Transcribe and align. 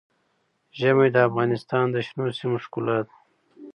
ژمی 0.79 1.07
د 1.13 1.17
افغانستان 1.27 1.85
د 1.91 1.95
شنو 2.07 2.25
سیمو 2.37 2.57
ښکلا 2.63 2.97
ده. 3.05 3.13